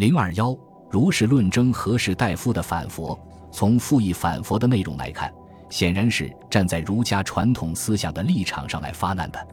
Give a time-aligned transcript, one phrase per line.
[0.00, 0.56] 零二幺，
[0.88, 3.18] 如是论争何氏大夫的反佛。
[3.52, 5.30] 从复议反佛的内容来看，
[5.68, 9.46] 显然是站在儒家传统思想的立场上来发难的。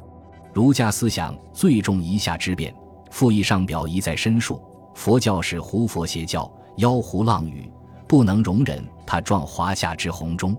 [0.53, 2.73] 儒家思想最重一下之辩，
[3.11, 4.61] 复议上表一再申述：
[4.95, 7.69] 佛教是胡佛邪教，妖狐浪语，
[8.07, 10.55] 不能容忍他撞华夏之洪钟。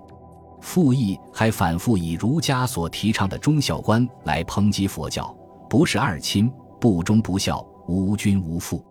[0.60, 5.34] 复议还反复以儒家所提倡的忠孝观来抨击佛教，
[5.66, 8.84] 不是二亲，不忠不孝，无君无父。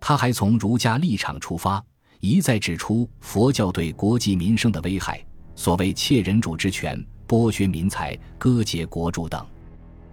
[0.00, 1.82] 他还从儒家立场出发，
[2.20, 5.24] 一再指出佛教对国计民生的危害，
[5.54, 9.44] 所谓窃人主之权、剥削民财、割截国主等。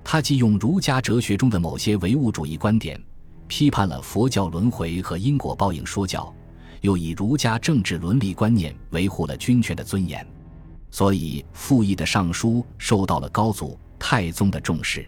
[0.03, 3.01] 他既用儒家哲学中的某些唯物主义观点，
[3.47, 6.33] 批判了佛教轮回和因果报应说教，
[6.81, 10.25] 又以儒家政治伦理观念维护了君权的尊严，
[10.91, 15.07] 所以复议的上书受到了高祖、太宗的重视。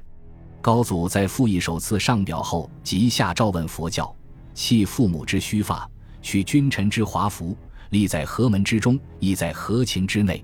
[0.62, 4.16] 高祖在复议首次上表后，即下诏问佛教。
[4.56, 5.88] 弃父母之须发，
[6.22, 7.56] 取君臣之华服，
[7.90, 10.44] 立在何门之中，亦在何情之内？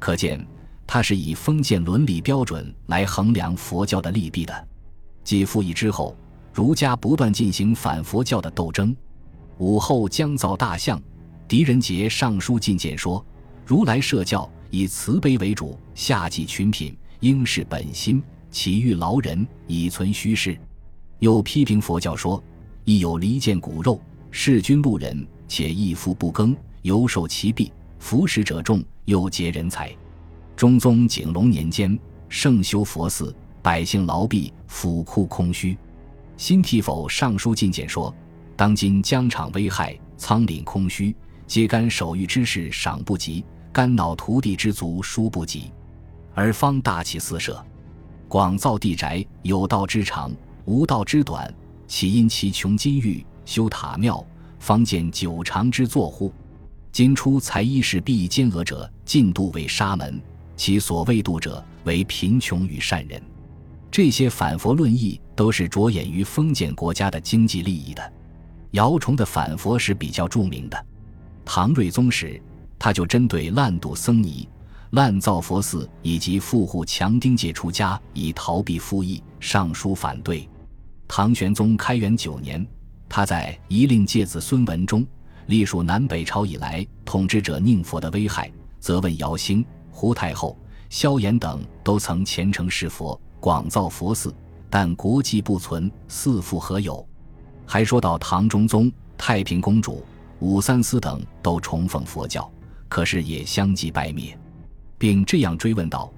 [0.00, 0.44] 可见，
[0.86, 4.68] 他是以封建伦理标准来衡量佛教的利弊的。
[5.22, 6.16] 继复议之后，
[6.52, 8.96] 儒家不断进行反佛教的斗争。
[9.58, 11.00] 武后将造大象，
[11.46, 13.24] 狄仁杰上书进谏说
[13.66, 20.58] ：“如来设教以慈悲为主，下济群品，应是本心，岂欲劳人以存虚事？”
[21.20, 22.42] 又批评佛教说。
[22.84, 29.94] 亦有离间骨肉，弑君路人，且一夫不耕，犹受其弊，服食者众，又劫人财。
[30.56, 35.76] 中宗景龙年间，盛修佛寺，百姓劳弊，府库空虚。
[36.36, 38.12] 新替否上书进谏说：
[38.56, 41.14] 当今疆场危害，仓廪空虚，
[41.46, 45.70] 皆干守御之事赏不及，干恼土地之足殊不及，
[46.34, 47.64] 而方大起四舍，
[48.26, 50.32] 广造地宅，有道之长，
[50.64, 51.52] 无道之短。
[51.92, 54.24] 岂因其穷金玉修塔庙，
[54.58, 56.32] 方见九长之作乎？
[56.90, 60.18] 今出才衣饰必奸恶者，尽度为沙门；
[60.56, 63.22] 其所谓度者，为贫穷与善人。
[63.90, 68.12] 这些反佛论议都是着眼于封建国家的经济利益的。
[68.70, 70.86] 姚崇的反佛是比较著名的。
[71.44, 72.40] 唐睿宗时，
[72.78, 74.48] 他就针对滥赌僧尼、
[74.92, 80.48] 滥造佛寺以及富户强丁界出家以逃避赋役，上书反对。
[81.08, 82.66] 唐玄宗开元九年，
[83.08, 85.06] 他在《遗令诫子孙文》中
[85.46, 90.56] 隶属南北朝以来统治者宁佛的危害，责问姚兴、胡太后、
[90.88, 94.34] 萧衍等都曾虔诚侍佛，广造佛寺，
[94.70, 97.06] 但国迹不存，四父何有？
[97.66, 100.04] 还说到唐中宗、太平公主、
[100.40, 102.50] 武三思等都崇奉佛教，
[102.88, 104.36] 可是也相继败灭，
[104.96, 106.10] 并这样追问道：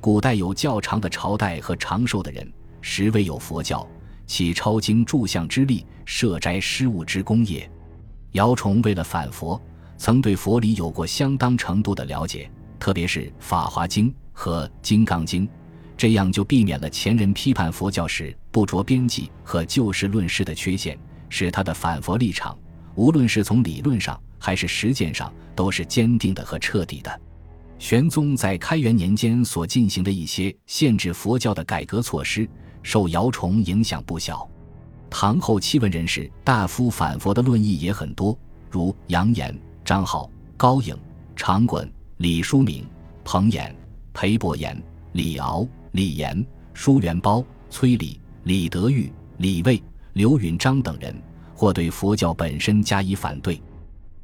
[0.00, 3.86] 古代有较长的朝代和长寿的人，实未有佛教。
[4.30, 7.68] 起超经诸相之力，设斋施物之功也。
[8.30, 9.60] 姚崇为了反佛，
[9.98, 12.48] 曾对佛理有过相当程度的了解，
[12.78, 15.44] 特别是《法华经》和《金刚经》，
[15.96, 20.96] 这样就避免了前人批判佛教时不着边际和就事论事的缺陷，
[21.28, 22.56] 使他的反佛立场，
[22.94, 27.20] 无论是从理论上还是实践上，都是坚定的和彻底的。
[27.80, 32.48] 玄宗在开元年间所进行的一些限制佛教的改革措施。
[32.82, 34.48] 受姚崇影响不小，
[35.08, 38.36] 唐后期文人士大夫反佛的论议也很多，
[38.70, 40.96] 如杨炎、张浩、高颖、
[41.34, 42.86] 常衮、李叔明、
[43.24, 43.74] 彭衍、
[44.12, 44.80] 裴伯言、
[45.12, 51.14] 李敖、李炎、舒元褒、崔礼、李德裕、李卫、刘允章等人，
[51.54, 53.60] 或对佛教本身加以反对，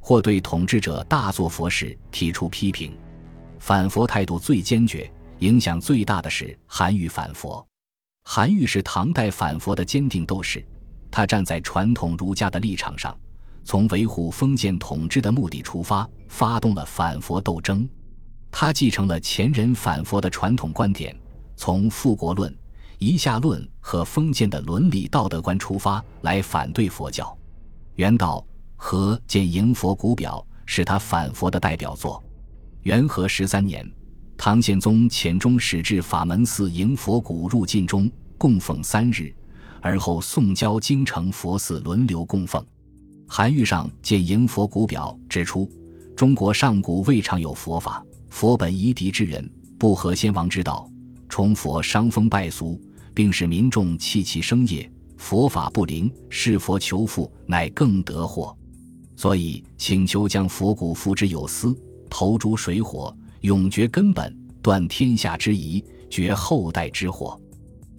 [0.00, 2.96] 或对统治者大做佛事提出批评。
[3.58, 7.66] 反佛态度最坚决、影响最大的是韩愈反佛。
[8.28, 10.62] 韩愈是唐代反佛的坚定斗士，
[11.12, 13.16] 他站在传统儒家的立场上，
[13.64, 17.88] 从维护封建统治的目的出发，发动了反佛斗争。
[18.50, 21.16] 他继承了前人反佛的传统观点，
[21.54, 22.53] 从复国论、
[22.98, 27.34] 夷夏论和封建的伦理道德观出发来反对佛教。
[27.94, 28.44] 元道
[28.75, 32.22] 和《见迎佛古表》是他反佛的代表作。
[32.83, 33.89] 元和十三年。
[34.39, 38.06] 唐宪宗遣中使至法门寺迎佛骨入晋中，
[38.38, 39.34] 供奉三日，
[39.80, 42.65] 而后送交京城佛寺轮流供奉。
[43.27, 45.71] 韩愈上见迎佛骨表指出，
[46.15, 49.48] 中国上古未尝有佛法，佛本夷狄之人，
[49.78, 50.88] 不合先王之道，
[51.28, 52.80] 崇佛伤风败俗，
[53.12, 58.56] 并使民众弃其生业，佛法不灵，是佛求富，乃更得祸。
[59.16, 61.77] 所以请求将佛骨付之有司，
[62.10, 63.16] 投诸水火。
[63.42, 67.41] 永绝根本，断天下之疑，绝后代之祸。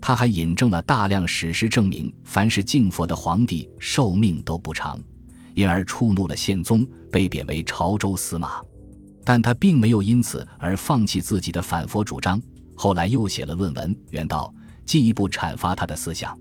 [0.07, 4.97] 他还引证了大量史实，证明凡是敬佛的皇帝寿命都不长，
[5.53, 8.61] 因而触怒了宪宗，被贬为潮州司马。
[9.25, 12.41] 但他并没有因此而放弃自己的反佛主张，
[12.73, 14.49] 后来又写了论文《原道》，
[14.85, 16.33] 进一步阐发他的思想。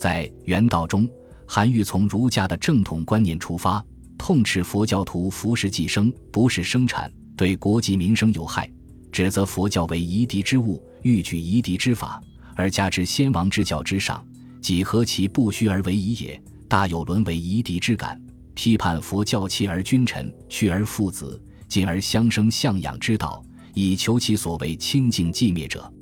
[0.00, 1.08] 在《原道》中，
[1.46, 3.80] 韩愈从儒家的正统观念出发，
[4.18, 8.68] 痛斥佛教徒服食寄生，不是生产，对国计民生有害，
[9.12, 12.20] 指责佛教为夷狄之物，欲举夷狄之法，
[12.56, 14.26] 而加之先王之教之上，
[14.60, 16.42] 几何其不虚而为夷也？
[16.66, 18.20] 大有沦为夷狄之感。
[18.54, 21.40] 批判佛教弃而君臣，去而父子。
[21.68, 23.44] 进而相生相养之道，
[23.74, 25.92] 以求其所谓清净寂灭者，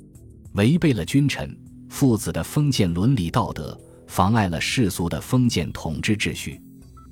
[0.53, 1.57] 违背了君臣
[1.89, 3.75] 父子的封建伦理道德，
[4.05, 6.61] 妨碍了世俗的封建统治秩序，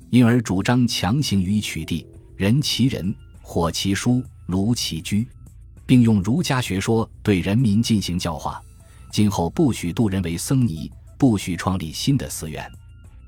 [0.08, 2.06] 因而主张强行予以取缔，
[2.36, 3.12] 人其人，
[3.42, 5.26] 火其书，炉其居，
[5.84, 8.62] 并用儒家学说对人民进行教化。
[9.14, 12.68] 今后不许度人为僧尼，不许创立新的寺院。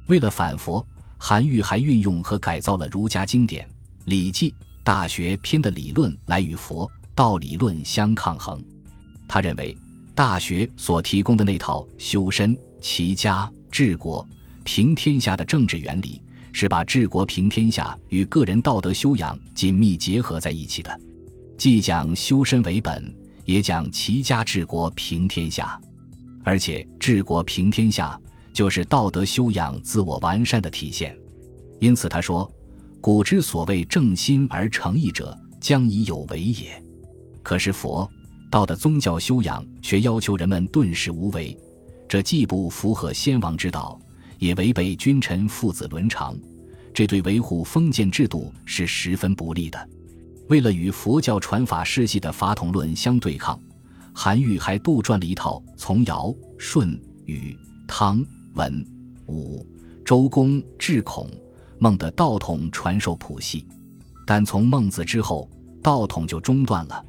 [0.08, 0.84] 为了反佛，
[1.16, 3.64] 韩愈还运用和改造了儒家经典
[4.06, 4.50] 《礼记》。
[4.82, 8.60] 大学篇的理论来与佛道理论相抗衡。
[9.28, 9.78] 他认为，
[10.12, 14.26] 大学所提供的那套修身、齐家、治国、
[14.64, 16.20] 平天下的政治原理，
[16.52, 21.00] 是把治国平天下与个人道德修养紧密结合在一起的，
[21.56, 23.14] 既讲修身为本，
[23.46, 25.80] 也讲齐家治国平天下。
[26.44, 28.20] 而且，治国平天下
[28.52, 31.16] 就是道德修养自我完善的体现。
[31.80, 32.52] 因此，他说。
[32.98, 36.82] 古之所谓正心而诚意者，将以有为也。
[37.40, 38.10] 可是佛
[38.50, 41.56] 道的宗教修养却要求人们顿时无为，
[42.08, 43.96] 这既不符合先王之道，
[44.40, 46.36] 也违背君臣父子伦常，
[46.92, 49.88] 这对维护封建制度是十分不利的。
[50.48, 53.58] 为了与佛教传法世系的法统论相对抗，
[54.12, 57.56] 韩愈还杜撰了一套从尧、舜、禹、
[57.88, 58.86] 汤、文、
[59.26, 59.66] 武、
[60.04, 61.28] 周公至孔。
[61.78, 63.66] 孟的道统传授谱系，
[64.26, 65.46] 但从孟子之后，
[65.82, 67.04] 道统就中断了。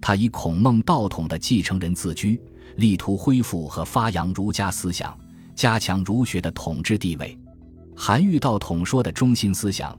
[0.00, 2.40] 他以孔孟道统的继承人自居，
[2.76, 5.14] 力图恢复和发扬儒家思想，
[5.54, 7.38] 加强儒学的统治地位。
[7.94, 9.94] 韩愈道统说的中心思想，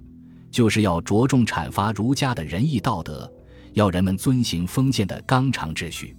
[0.57, 3.31] 就是要着重阐发儒家的仁义道德，
[3.73, 6.17] 要人们遵行封建的纲常秩序。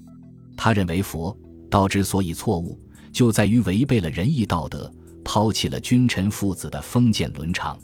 [0.56, 1.36] 他认为佛
[1.68, 2.80] 道之所以错误，
[3.10, 4.88] 就在于违背了仁义道德，
[5.24, 7.76] 抛弃了君臣父子的封建伦常。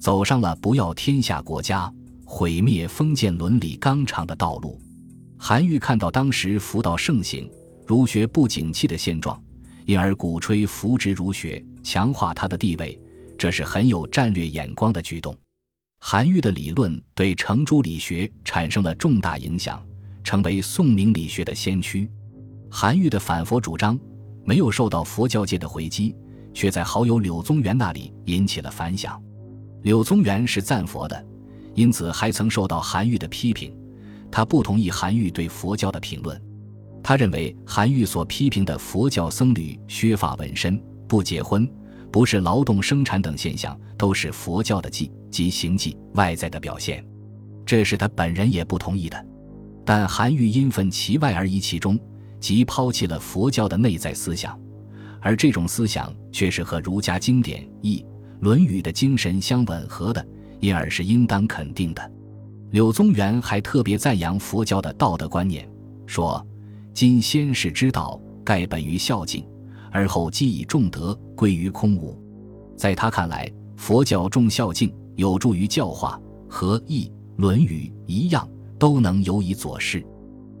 [0.00, 1.92] 走上了不要天下国家、
[2.24, 4.80] 毁灭封建伦理纲常的道路。
[5.36, 7.46] 韩愈看到当时佛道盛行、
[7.86, 9.38] 儒学不景气的现状，
[9.84, 12.98] 因而鼓吹扶植儒学，强化他的地位，
[13.36, 15.36] 这是很有战略眼光的举动。
[16.04, 19.80] 韩愈的理论对程朱理学产生了重大影响，
[20.24, 22.10] 成为宋明理学的先驱。
[22.68, 23.96] 韩愈的反佛主张
[24.44, 26.12] 没有受到佛教界的回击，
[26.52, 29.22] 却在好友柳宗元那里引起了反响。
[29.82, 31.24] 柳宗元是赞佛的，
[31.76, 33.72] 因此还曾受到韩愈的批评。
[34.28, 36.42] 他不同意韩愈对佛教的评论，
[37.00, 41.64] 他认为韩愈所批评的佛教僧侣削发纹身、不结婚、
[42.12, 47.02] 不是劳动生产等现象，都是佛教的迹及行迹外在的表现，
[47.64, 49.26] 这是他本人也不同意的。
[49.84, 51.98] 但韩愈因愤其外而移其中，
[52.38, 54.56] 即抛弃了佛教的内在思想，
[55.20, 58.04] 而这种思想却是和儒家经典义。
[58.44, 60.24] 《论语》的精神相吻合的，
[60.60, 62.12] 因而是应当肯定的。
[62.72, 65.68] 柳宗元还特别赞扬佛教的道德观念，
[66.06, 66.44] 说
[66.92, 69.46] ：“今先世之道，盖本于孝敬，
[69.92, 72.20] 而后积以重德，归于空无。”
[72.76, 77.04] 在他看来，佛教重孝敬，有助于教化，和《易》
[77.36, 80.04] 《论语》一样，都能有以佐事。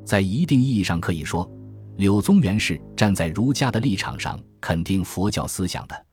[0.04, 1.50] 在一定意义上可以说，
[1.96, 6.06] 柳宗元是站在儒家的立场上肯定佛教思想的。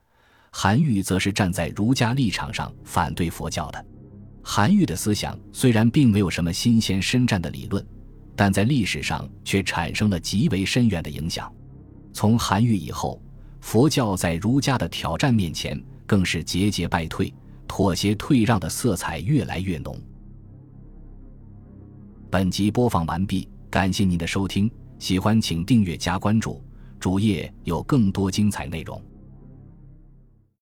[0.52, 3.86] 韩愈则是站在儒家立场上反对佛教的。
[4.42, 7.86] 韩愈的思想虽然并没有什么新鲜深湛的理论，
[8.36, 11.54] 但在历史上却产生了极为深远的影响。
[12.20, 13.18] 从韩愈以后，
[13.62, 17.34] 佛教在儒家的挑战面前更是节节败退，
[17.66, 19.98] 妥协退让的色彩越来越浓。
[22.30, 26.62] 本集播放完毕，感谢您的收听，喜欢请订阅加关注，
[27.00, 29.02] 主页有更多精彩内容。